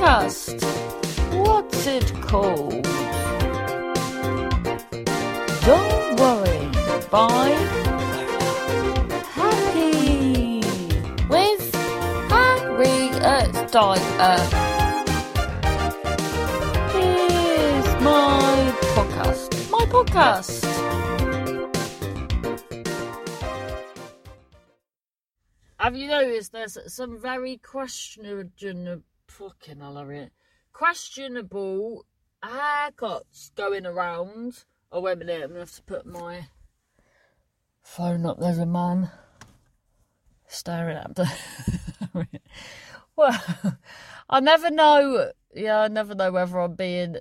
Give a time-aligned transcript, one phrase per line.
[0.00, 0.62] podcast.
[1.34, 2.84] What's it called?
[5.66, 6.68] Don't worry.
[7.10, 7.52] Bye.
[9.36, 10.62] Happy
[11.28, 11.74] with
[12.30, 14.00] Harriet Dyer.
[14.18, 14.40] Uh,
[16.92, 19.70] here's my podcast.
[19.70, 20.66] My podcast.
[25.78, 28.50] Have you noticed there's some very questionable,
[29.40, 30.32] fucking Harriet,
[30.70, 32.04] questionable
[32.44, 34.64] haircuts going around?
[34.92, 36.48] Oh, wait a minute, I'm gonna have to put my
[37.82, 38.38] phone up.
[38.38, 39.10] There's a man
[40.46, 41.16] staring at
[42.14, 42.26] me.
[43.16, 43.42] well,
[44.28, 45.30] I never know.
[45.54, 47.16] Yeah, I never know whether I'm being.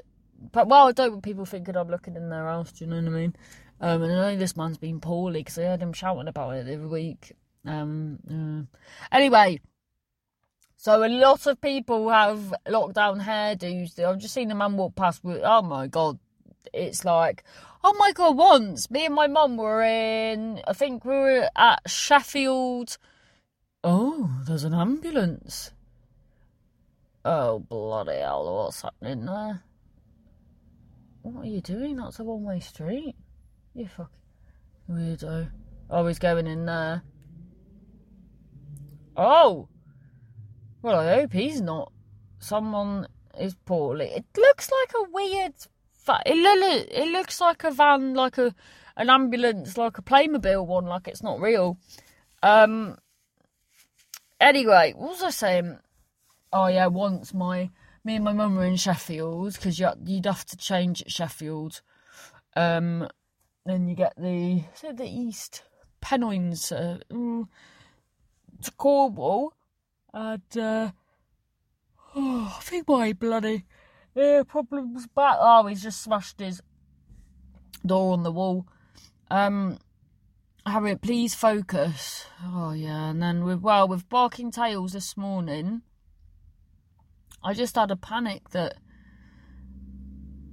[0.51, 2.73] But well, I don't want people thinking I'm looking in their house.
[2.73, 3.35] Do you know what I mean?
[3.79, 6.67] Um, and I know this man's been poorly because I heard him shouting about it
[6.67, 7.31] every week.
[7.65, 9.61] Um, uh, anyway,
[10.81, 13.99] so a lot of people have lockdown hairdos.
[13.99, 16.19] I've just seen a man walk past with, oh my god,
[16.73, 17.43] it's like,
[17.83, 21.81] oh my god, once me and my mum were in, I think we were at
[21.85, 22.97] Sheffield.
[23.83, 25.71] Oh, there's an ambulance.
[27.25, 29.61] Oh, bloody hell, what's happening there?
[31.23, 31.97] What are you doing?
[31.97, 33.17] That's a one way street.
[33.73, 34.15] You fucking
[34.89, 35.49] weirdo.
[35.89, 37.03] Oh, he's going in there.
[39.17, 39.67] Oh!
[40.81, 41.91] Well, I hope he's not.
[42.39, 43.07] Someone
[43.39, 44.05] is poorly.
[44.07, 45.53] It looks like a weird.
[45.91, 48.55] Fa- it, lo- it looks like a van, like a
[48.95, 51.77] an ambulance, like a Playmobil one, like it's not real.
[52.41, 52.97] Um.
[54.39, 55.79] Anyway, what was I saying?
[56.53, 57.69] Oh yeah, once my
[58.03, 61.81] me and my mum were in Sheffield because you, you'd have to change at Sheffield.
[62.55, 63.07] Um,
[63.65, 65.63] then you get the it the East
[66.01, 67.47] Pennines uh, mm,
[68.63, 69.53] to Cornwall,
[70.13, 70.91] and uh,
[72.15, 73.65] oh, I think my bloody
[74.15, 75.37] ear problems back.
[75.39, 76.61] Oh, he's just smashed his
[77.85, 78.67] door on the wall.
[79.31, 79.79] Um,
[80.65, 82.25] Harriet, please focus.
[82.43, 85.81] Oh yeah, and then with well with barking tails this morning.
[87.41, 88.75] I just had a panic that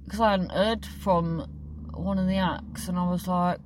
[0.05, 1.39] because I hadn't heard from
[1.93, 3.59] one of the acts, and I was like,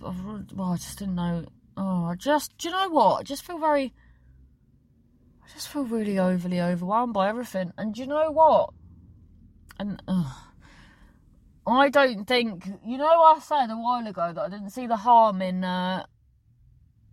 [0.00, 1.46] well, I just didn't know.
[1.76, 3.20] Oh, I just, do you know what?
[3.20, 3.92] I just feel very,
[5.46, 7.72] I just feel really overly overwhelmed by everything.
[7.78, 8.70] And you know what?
[9.78, 10.32] And uh,
[11.66, 14.96] I don't think, you know, I said a while ago that I didn't see the
[14.96, 16.04] harm in uh,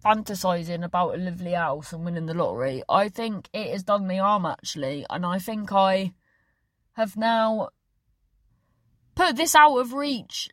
[0.03, 2.83] fantasizing about a lovely house and winning the lottery.
[2.89, 6.13] I think it has done me harm actually, and I think I
[6.93, 7.69] have now
[9.15, 10.49] put this out of reach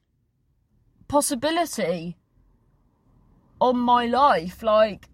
[1.09, 2.19] possibility
[3.61, 4.63] on my life.
[4.63, 5.10] Like,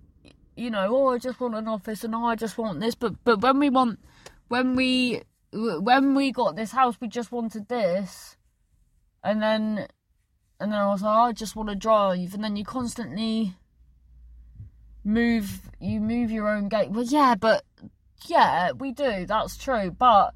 [0.56, 2.94] you know, oh, I just want an office, and oh, I just want this.
[2.94, 4.00] But but when we want,
[4.49, 5.22] when we
[5.53, 8.37] when we got this house, we just wanted this,
[9.22, 9.87] and then
[10.59, 13.55] and then I was like, oh, I just want to drive, and then you constantly
[15.05, 16.91] move you move your own gate.
[16.91, 17.65] Well, yeah, but
[18.27, 19.27] yeah, we do.
[19.27, 20.34] That's true, but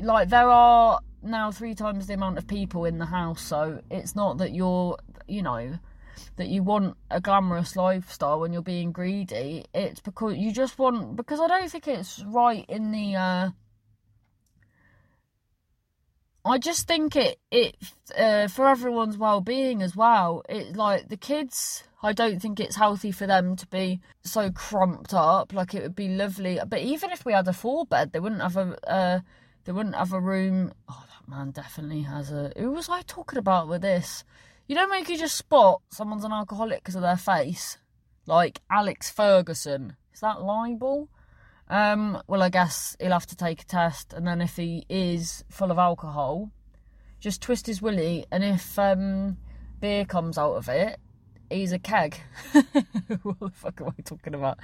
[0.00, 4.16] like there are now three times the amount of people in the house, so it's
[4.16, 4.96] not that you're,
[5.28, 5.78] you know,
[6.36, 9.64] that you want a glamorous lifestyle when you're being greedy.
[9.74, 13.16] It's because you just want because I don't think it's right in the.
[13.16, 13.50] uh
[16.46, 17.76] I just think it it
[18.16, 20.42] uh, for everyone's well being as well.
[20.48, 21.82] It like the kids.
[22.02, 25.52] I don't think it's healthy for them to be so cramped up.
[25.52, 28.42] Like it would be lovely, but even if we had a four bed, they wouldn't
[28.42, 29.20] have a uh,
[29.64, 30.72] they wouldn't have a room.
[30.88, 32.52] Oh, that man definitely has a.
[32.56, 34.22] Who was I talking about with this?
[34.68, 37.78] You don't make you just spot someone's an alcoholic because of their face,
[38.26, 39.96] like Alex Ferguson.
[40.12, 41.08] Is that libel?
[41.68, 45.44] Um, well, I guess he'll have to take a test, and then if he is
[45.50, 46.50] full of alcohol,
[47.20, 49.36] just twist his willy, and if um,
[49.80, 50.98] beer comes out of it,
[51.48, 52.16] he's a keg.
[53.22, 54.58] what the fuck am I talking about?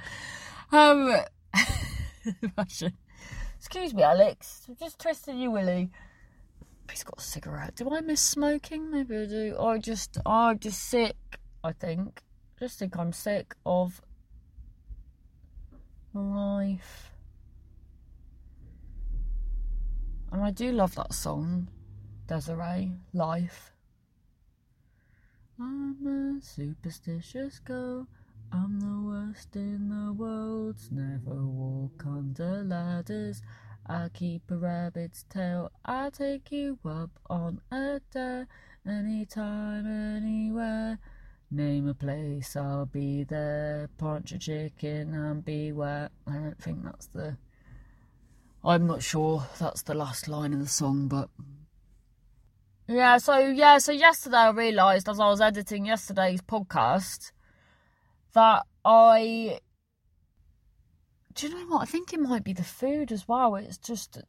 [0.71, 1.15] Um,
[3.57, 5.91] excuse me, Alex, just twisted your willy.
[6.89, 7.75] He's got a cigarette.
[7.75, 8.91] Do I miss smoking?
[8.91, 9.57] Maybe I do.
[9.59, 11.15] I just, I'm just sick.
[11.63, 12.21] I think,
[12.59, 14.01] just think I'm sick of
[16.13, 17.11] life.
[20.31, 21.69] And I do love that song,
[22.27, 23.71] Des'ree, Life.
[25.59, 28.07] I'm a superstitious girl.
[28.51, 30.77] I'm the worst in the world.
[30.91, 33.41] Never walk under ladders.
[33.85, 35.71] I keep a rabbit's tail.
[35.83, 38.47] I'll take you up on a dare.
[38.87, 40.99] Anytime, anywhere.
[41.51, 43.89] Name a place, I'll be there.
[43.97, 46.09] Punch a chicken and beware.
[46.25, 47.37] I don't think that's the.
[48.63, 51.29] I'm not sure that's the last line in the song, but
[52.87, 53.17] yeah.
[53.17, 53.77] So yeah.
[53.77, 57.31] So yesterday I realised as I was editing yesterday's podcast
[58.33, 59.59] that I.
[61.33, 61.81] Do you know what?
[61.81, 63.55] I think it might be the food as well.
[63.55, 64.19] It's just,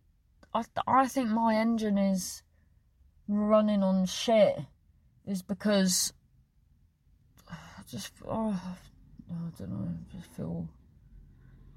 [0.55, 2.43] I I think my engine is
[3.29, 4.59] running on shit.
[5.27, 6.13] Is because
[7.51, 8.59] I just oh,
[9.31, 9.89] I don't know.
[9.89, 10.69] I just feel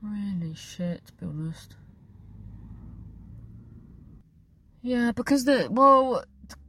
[0.01, 1.75] really shit to be honest.
[4.81, 6.23] Yeah, because the well,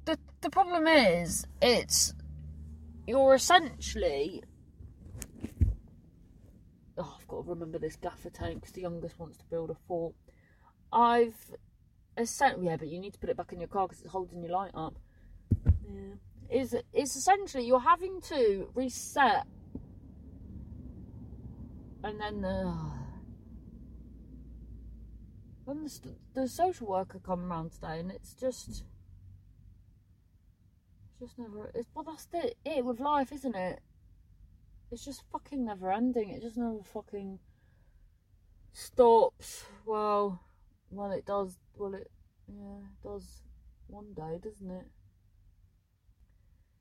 [0.04, 2.14] the the problem is it's
[3.06, 4.42] you're essentially.
[6.98, 9.76] Oh, I've got to remember this gaffer tank because the youngest wants to build a
[9.86, 10.14] fort.
[10.92, 11.36] I've
[12.16, 14.42] essentially yeah, but you need to put it back in your car because it's holding
[14.42, 14.98] your light up.
[15.64, 16.14] Yeah,
[16.50, 19.46] is it's essentially you're having to reset,
[22.02, 22.74] and then the.
[25.68, 28.82] when the, the social worker come around today, and it's just, it's
[31.20, 31.70] just never.
[31.74, 33.80] It's well, that's it, it with life, isn't it?
[34.90, 36.30] It's just fucking never ending.
[36.30, 37.38] It just never fucking
[38.72, 39.66] stops.
[39.84, 40.40] Well,
[40.90, 41.58] well, it does.
[41.76, 42.10] Well, it
[42.48, 43.42] yeah, does
[43.88, 44.86] one day, doesn't it?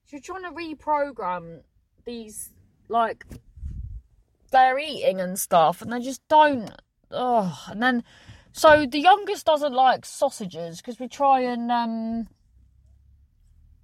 [0.05, 1.61] So you're trying to reprogram
[2.05, 2.53] these
[2.87, 3.25] like
[4.51, 6.71] they're eating and stuff, and they just don't.
[7.11, 8.03] Oh, and then
[8.53, 12.27] so the youngest doesn't like sausages because we try and um,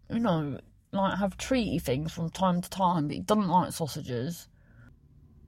[0.09, 0.59] you know,
[0.93, 4.47] like have treaty things from time to time, but he doesn't like sausages.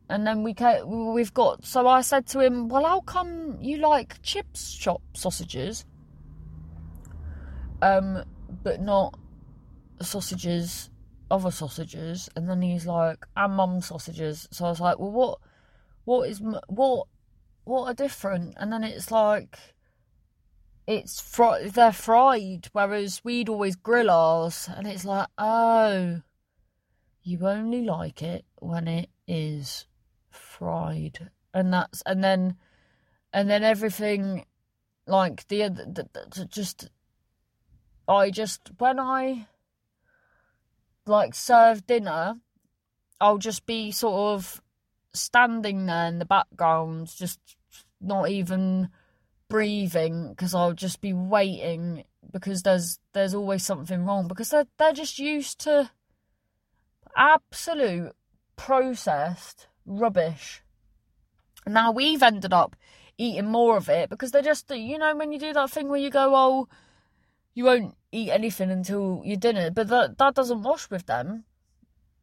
[0.09, 0.55] And then we
[0.85, 1.65] we've got.
[1.65, 5.85] So I said to him, "Well, how come you like chips shop sausages,
[7.81, 8.23] um,
[8.63, 9.17] but not
[10.01, 10.89] sausages,
[11.31, 15.39] other sausages?" And then he's like, "And mum sausages." So I was like, "Well, what,
[16.05, 17.07] what is what
[17.65, 18.53] what are different?
[18.57, 19.57] And then it's like
[20.87, 26.21] it's fr- they're fried, whereas we'd always grill ours, and it's like, oh,
[27.23, 29.87] you only like it when it is
[30.29, 32.57] fried, and that's and then
[33.33, 34.45] and then everything
[35.07, 36.89] like the, the, the just
[38.07, 39.47] I just when I
[41.07, 42.35] like serve dinner,
[43.19, 44.61] I'll just be sort of
[45.13, 47.39] standing there in the background, just
[47.99, 48.89] not even
[49.47, 54.93] breathing because I'll just be waiting because there's there's always something wrong because they're they're
[54.93, 55.91] just used to
[57.15, 58.13] absolute
[58.55, 60.61] processed rubbish.
[61.67, 62.75] Now we've ended up
[63.17, 65.99] eating more of it because they're just you know when you do that thing where
[65.99, 66.67] you go oh
[67.53, 71.45] you won't eat anything until your dinner but that that doesn't wash with them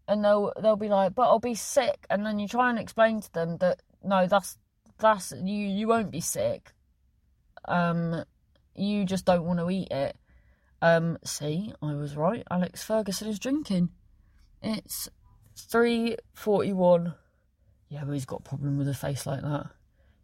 [0.08, 3.20] and they'll they'll be like, "But I'll be sick," and then you try and explain
[3.20, 4.58] to them that no, that's
[4.98, 6.72] that's you you won't be sick.
[7.66, 8.24] Um,
[8.74, 10.16] you just don't want to eat it.
[10.80, 12.42] Um, see, I was right.
[12.50, 13.90] Alex Ferguson is drinking.
[14.62, 15.08] It's
[15.56, 17.14] three forty one.
[17.88, 19.70] Yeah, but he's got a problem with a face like that.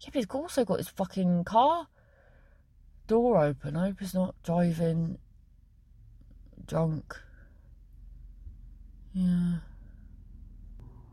[0.00, 1.86] Yeah, but he's also got his fucking car
[3.06, 3.76] door open.
[3.76, 5.18] I hope he's not driving
[6.66, 7.16] drunk.
[9.12, 9.56] Yeah.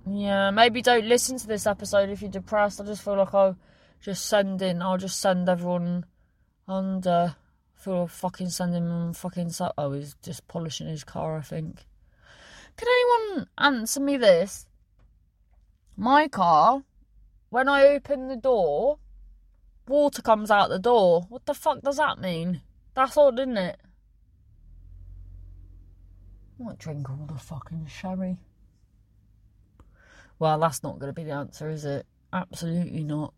[0.08, 2.80] Yeah, maybe don't listen to this episode if you're depressed.
[2.80, 3.58] I just feel like I'll
[4.02, 6.06] just send in, I'll just send everyone
[6.68, 7.36] I
[7.76, 9.52] feel like fucking sending him fucking.
[9.52, 11.86] So- oh, he's just polishing his car, I think.
[12.78, 14.68] Can anyone answer me this?
[15.96, 16.84] My car,
[17.50, 19.00] when I open the door,
[19.88, 21.26] water comes out the door.
[21.30, 22.62] What the fuck does that mean?
[22.96, 23.80] That's odd, isn't it?
[26.60, 28.38] I might drink all the fucking sherry.
[30.40, 32.06] Well, that's not going to be the answer, is it?
[32.34, 33.34] Absolutely not.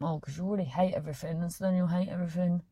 [0.00, 2.62] Oh, because you already hate everything, and so then you'll hate everything.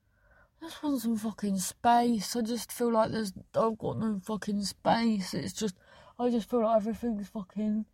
[0.61, 2.37] I just want some fucking space.
[2.37, 3.33] I just feel like there's.
[3.55, 5.35] I've got no fucking space.
[5.35, 5.75] It's just.
[6.19, 7.87] I just feel like everything's fucking.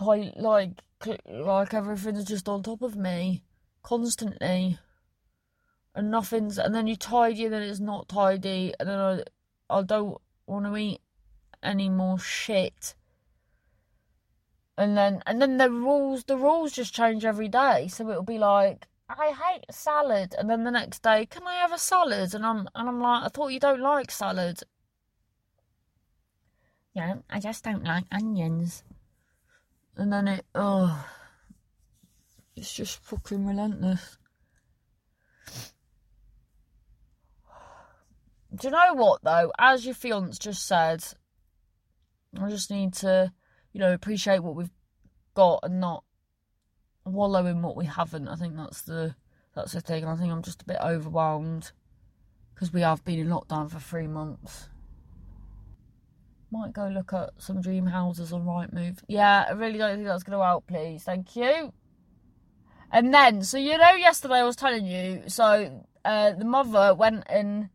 [0.00, 0.82] Like,
[1.26, 3.42] like everything's just on top of me.
[3.82, 4.78] Constantly.
[5.94, 6.58] And nothing's.
[6.58, 9.22] And then you tidy, and then it's not tidy, and then I.
[9.68, 11.00] I don't want to eat
[11.62, 12.94] any more shit.
[14.80, 17.86] And then and then the rules the rules just change every day.
[17.88, 21.72] So it'll be like, I hate salad and then the next day, can I have
[21.72, 22.34] a salad?
[22.34, 24.60] And I'm and I'm like, I thought you don't like salad.
[26.94, 28.82] Yeah, I just don't like onions.
[29.98, 31.06] And then it oh
[32.56, 34.16] it's just fucking relentless.
[38.54, 39.52] Do you know what though?
[39.58, 41.04] As your fiance just said,
[42.40, 43.32] I just need to,
[43.72, 44.70] you know, appreciate what we've
[45.34, 46.04] got and not
[47.04, 48.28] wallow in what we haven't.
[48.28, 49.14] I think that's the
[49.54, 50.04] that's the thing.
[50.04, 51.72] I think I'm just a bit overwhelmed
[52.54, 54.68] because we have been in lockdown for three months.
[56.52, 58.98] Might go look at some dream houses on Rightmove.
[59.06, 60.66] Yeah, I really don't think that's going to help.
[60.66, 61.72] Please, thank you.
[62.92, 67.24] And then, so you know, yesterday I was telling you, so uh, the mother went
[67.28, 67.70] and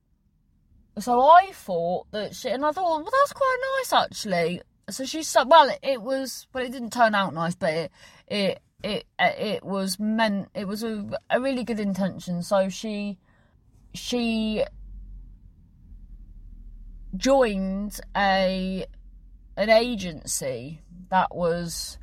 [1.00, 4.62] so I thought that she, and I thought, well, that's quite nice actually.
[4.90, 7.92] So she said, well, it was, well, it didn't turn out nice, but it,
[8.28, 12.44] it, it, uh, it was meant, it was a, a really good intention.
[12.44, 13.18] So she,
[13.94, 14.64] she
[17.18, 18.86] joined a,
[19.58, 21.98] an agency that was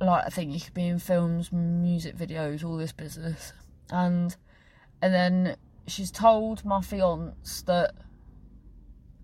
[0.00, 3.52] like I think you could be in films, music videos, all this business,
[3.90, 4.34] and
[5.02, 7.92] and then she's told my fiance that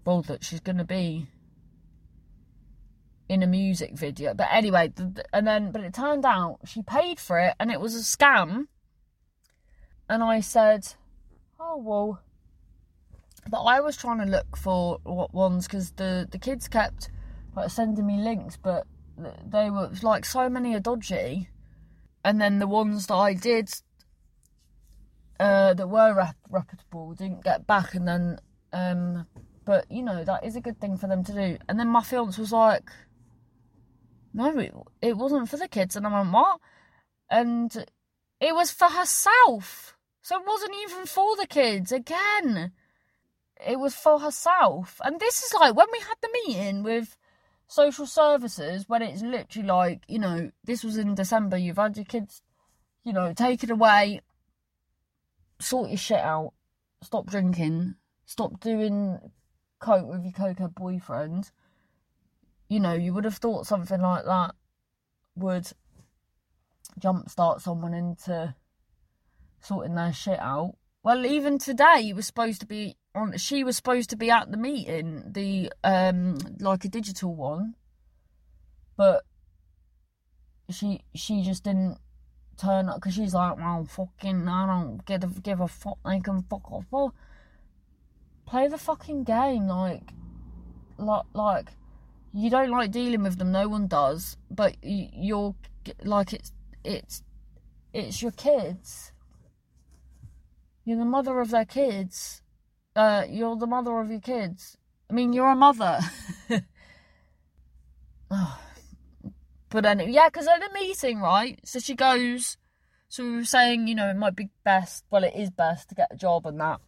[0.07, 1.27] well that she's gonna be
[3.29, 4.33] in a music video.
[4.33, 4.93] But anyway,
[5.33, 8.69] and then but it turned out she paid for it and it was a scam.
[10.09, 10.95] And I said,
[11.59, 12.21] oh well.
[13.49, 17.11] But I was trying to look for what ones because the the kids kept
[17.55, 18.87] like sending me links, but
[19.45, 21.49] they were like so many are dodgy,
[22.25, 23.71] and then the ones that I did
[25.41, 28.41] uh, that were rep- reputable didn't get back, and then
[28.73, 29.27] um,
[29.67, 31.59] but you know that is a good thing for them to do.
[31.69, 32.89] And then my fiance was like,
[34.33, 36.61] "No, it, it wasn't for the kids," and I went, "What?"
[37.29, 37.87] And
[38.41, 41.93] it was for herself, so it wasn't even for the kids.
[41.93, 42.73] Again,
[43.67, 47.19] it was for herself, and this is like when we had the meeting with
[47.69, 52.05] social services when it's literally like, you know, this was in December, you've had your
[52.05, 52.43] kids,
[53.05, 54.21] you know, taken away,
[55.59, 56.53] sort your shit out,
[57.03, 59.19] stop drinking, stop doing
[59.79, 61.51] coke with your coca boyfriend.
[62.69, 64.55] You know, you would have thought something like that
[65.37, 65.71] would
[66.99, 68.55] jumpstart someone into
[69.61, 70.75] sorting their shit out.
[71.03, 74.57] Well, even today, you supposed to be on she was supposed to be at the
[74.57, 77.75] meeting, the um like a digital one,
[78.97, 79.25] but
[80.71, 81.99] she she just didn't
[82.57, 85.99] turn up because she's like, well, fucking, I don't give a, give a fuck.
[86.05, 86.87] They can fuck off.
[86.91, 87.15] Well,
[88.47, 90.13] play the fucking game, like,
[90.99, 91.69] like, like.
[92.33, 93.51] You don't like dealing with them.
[93.51, 94.37] No one does.
[94.51, 95.55] But you're
[96.05, 96.53] like it's
[96.85, 97.23] it's
[97.95, 99.13] it's your kids.
[100.85, 102.43] You're the mother of their kids
[102.97, 104.79] uh, you're the mother of your kids.
[105.11, 106.01] I mean, you're a mother.
[106.49, 106.63] but
[109.71, 111.61] then, yeah, because at the meeting, right?
[111.65, 112.57] So she goes,
[113.09, 115.95] so we were saying, you know, it might be best, well, it is best to
[115.95, 116.81] get a job and that.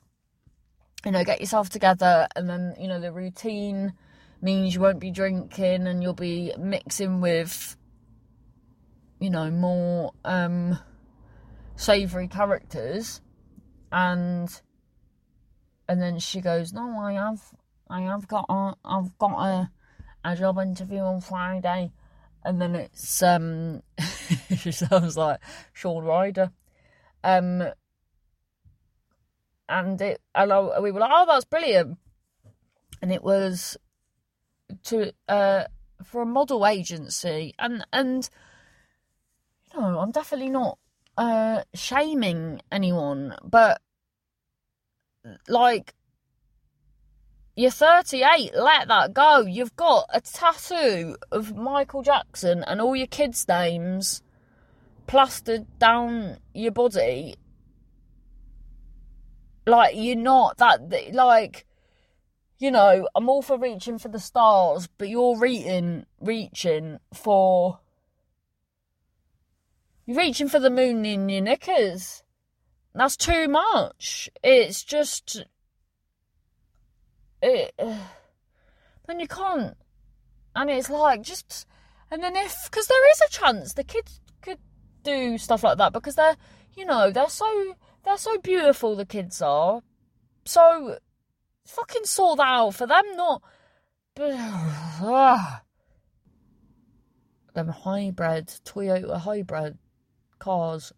[1.05, 3.93] You know, get yourself together, and then, you know, the routine
[4.43, 7.77] means you won't be drinking and you'll be mixing with,
[9.21, 10.79] you know, more um,
[11.77, 13.21] savoury characters.
[13.91, 14.51] And
[15.89, 17.41] and then she goes, "No, I have,
[17.89, 19.71] I have got, a, I've got a,
[20.25, 21.93] a job interview on Friday,"
[22.45, 23.83] and then it's um,
[24.57, 25.41] she sounds like
[25.73, 26.53] Shaun Ryder,
[27.25, 27.65] um,
[29.69, 31.99] and it, and I, we were like, "Oh, that's brilliant,"
[33.03, 33.77] and it was
[34.85, 35.65] to uh
[36.03, 38.29] for a model agency, and and
[39.75, 40.79] you know, I'm definitely not
[41.17, 43.81] uh shaming anyone, but
[45.49, 45.95] like
[47.59, 49.41] you're 38, let that go.
[49.41, 54.23] You've got a tattoo of Michael Jackson and all your kids' names
[55.09, 57.35] plastered down your body.
[59.69, 61.67] Like, you're not that, like,
[62.59, 67.79] you know, I'm all for reaching for the stars, but you're reaching, reaching for.
[70.07, 72.23] You're reaching for the moon in your knickers.
[72.95, 74.29] That's too much.
[74.43, 75.45] It's just.
[77.43, 77.75] It.
[79.07, 79.75] Then you can't.
[80.55, 81.67] And it's like, just.
[82.11, 82.65] And then if.
[82.65, 84.59] Because there is a chance the kids could
[85.03, 86.37] do stuff like that because they're.
[86.75, 87.75] You know, they're so.
[88.09, 89.83] They're so beautiful, the kids are.
[90.45, 90.99] So.
[91.67, 93.43] Fucking sort that out for them, not.
[97.55, 99.77] them hybrid, Toyota hybrid
[100.39, 100.95] cars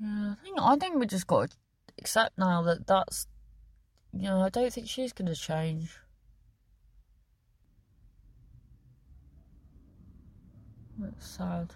[0.00, 1.56] yeah, I think I think we just got to
[1.98, 3.26] accept now that that's
[4.12, 5.98] you know I don't think she's going to change.
[10.98, 11.74] That's sad.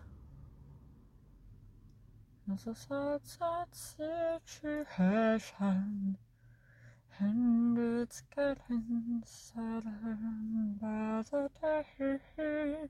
[2.50, 3.20] It's a sad,
[3.72, 6.16] sad situation,
[7.18, 10.18] and it's getting sadder
[10.80, 12.88] by the day.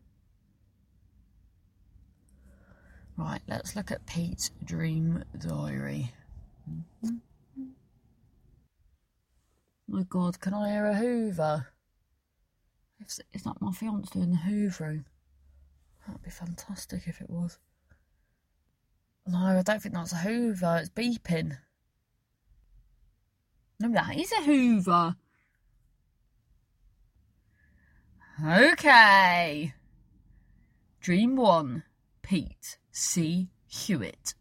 [3.16, 6.10] Right, let's look at Pete's dream diary.
[9.86, 11.66] My God, can I hear a Hoover?
[13.04, 15.04] Is, is that my fiance doing the hoovering?
[16.06, 17.58] That'd be fantastic if it was.
[19.26, 20.78] No, I don't think that's a Hoover.
[20.80, 21.58] It's beeping.
[23.78, 25.16] No, that is a Hoover.
[28.44, 29.74] Okay.
[31.00, 31.84] Dream one,
[32.22, 33.48] Pete C.
[33.66, 34.34] Hewitt.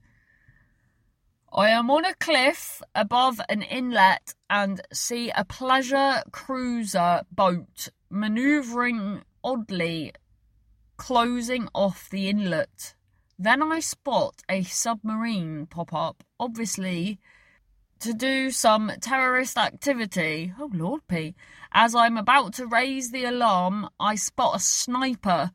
[1.54, 9.24] I am on a cliff above an inlet and see a pleasure cruiser boat maneuvering
[9.44, 10.14] oddly,
[10.98, 12.96] closing off the inlet.
[13.43, 17.19] Then I spot a submarine pop up, obviously
[18.01, 20.53] to do some terrorist activity.
[20.60, 21.33] Oh, Lord P.
[21.71, 25.50] As I'm about to raise the alarm, I spot a sniper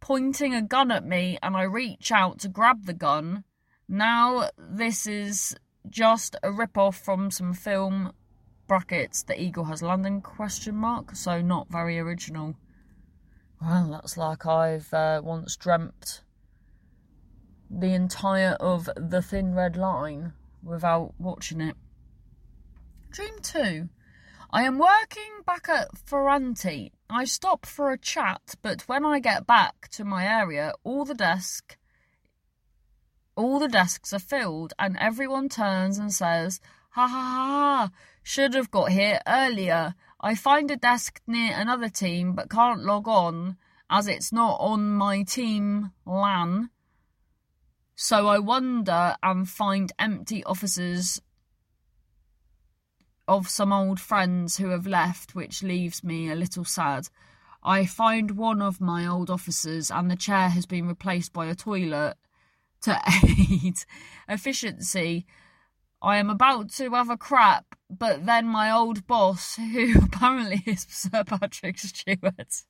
[0.00, 3.44] pointing a gun at me and I reach out to grab the gun.
[3.88, 5.56] Now, this is
[5.88, 8.12] just a rip off from some film
[8.68, 12.56] brackets The Eagle Has Landed question mark, so not very original.
[13.62, 16.20] Well, that's like I've uh, once dreamt
[17.70, 21.76] the entire of The Thin Red Line without watching it.
[23.10, 23.88] Dream 2.
[24.52, 26.90] I am working back at Ferranti.
[27.08, 31.14] I stop for a chat, but when I get back to my area, all the
[31.14, 31.76] desk
[33.40, 36.60] all the desks are filled and everyone turns and says,
[36.90, 37.90] "Ha ha ha, ha
[38.22, 39.94] should have got here earlier.
[40.20, 43.56] I find a desk near another team but can't log on
[43.88, 46.68] as it's not on my team LAN.
[48.02, 51.20] So I wander and find empty offices
[53.28, 57.08] of some old friends who have left, which leaves me a little sad.
[57.62, 61.54] I find one of my old offices, and the chair has been replaced by a
[61.54, 62.16] toilet
[62.84, 62.98] to
[63.62, 63.84] aid
[64.26, 65.26] efficiency.
[66.00, 70.86] I am about to have a crap, but then my old boss, who apparently is
[70.88, 72.62] Sir Patrick Stewart,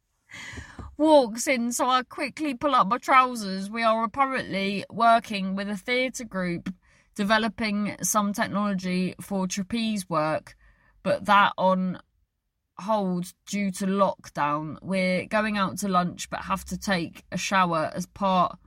[0.96, 3.70] walks in, so I quickly pull up my trousers.
[3.70, 6.72] We are apparently working with a theatre group
[7.14, 10.54] developing some technology for trapeze work,
[11.02, 12.00] but that on
[12.80, 14.76] hold due to lockdown.
[14.82, 18.58] We're going out to lunch but have to take a shower as part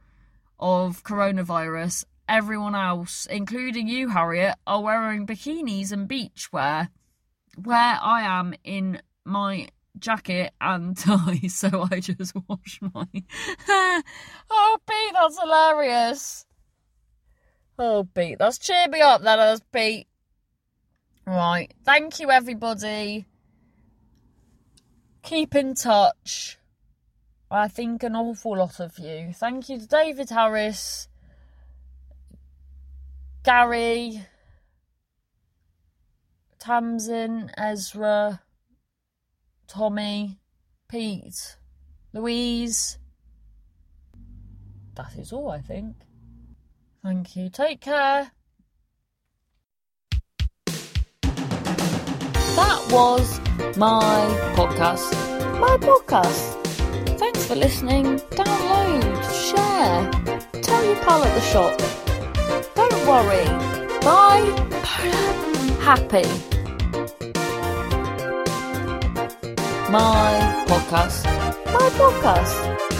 [0.59, 2.05] of coronavirus.
[2.29, 6.89] Everyone else, including you, Harriet, are wearing bikinis and beachwear.
[7.61, 13.07] Where I am in my jacket and tie, so I just wash my.
[14.49, 16.45] oh, Pete, that's hilarious.
[17.77, 19.21] Oh, Pete, that's cheer me up.
[19.21, 20.07] That is Pete.
[21.25, 23.25] Right, thank you, everybody.
[25.23, 26.57] Keep in touch.
[27.49, 29.31] I think an awful lot of you.
[29.33, 31.07] Thank you to David Harris,
[33.43, 34.25] Gary,
[36.59, 38.41] Tamsin, Ezra,
[39.73, 40.37] Tommy,
[40.87, 41.57] Pete,
[42.13, 42.99] Louise.
[44.93, 45.95] That is all, I think.
[47.01, 47.49] Thank you.
[47.49, 48.31] Take care.
[52.55, 53.39] That was
[53.75, 55.11] my podcast.
[55.59, 57.17] My podcast.
[57.17, 58.19] Thanks for listening.
[58.29, 61.75] Download, share, tell your pal at the shop.
[62.75, 63.47] Don't worry.
[64.01, 64.45] Bye.
[65.81, 66.52] Happy.
[69.93, 71.23] My podcast.
[71.69, 72.92] My podcast.